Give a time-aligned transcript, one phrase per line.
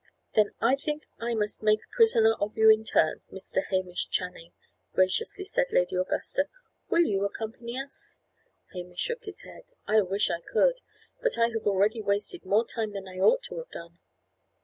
[0.33, 3.63] "Then I think I must make a prisoner of you in turn, Mr.
[3.69, 4.51] Hamish Channing,"
[4.95, 6.47] graciously said Lady Augusta.
[6.89, 8.17] "Will you accompany us?"
[8.73, 9.65] Hamish shook his head.
[9.85, 10.81] "I wish I could;
[11.21, 13.99] but I have already wasted more time than I ought to have done."